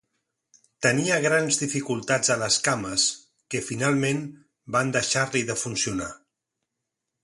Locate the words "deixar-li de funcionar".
5.01-6.15